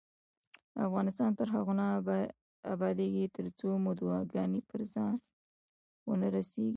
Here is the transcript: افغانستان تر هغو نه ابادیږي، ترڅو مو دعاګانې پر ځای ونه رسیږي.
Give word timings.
افغانستان 0.87 1.29
تر 1.39 1.47
هغو 1.55 1.73
نه 1.79 1.85
ابادیږي، 2.73 3.25
ترڅو 3.37 3.69
مو 3.83 3.91
دعاګانې 3.99 4.61
پر 4.69 4.79
ځای 4.93 5.15
ونه 6.09 6.27
رسیږي. 6.35 6.69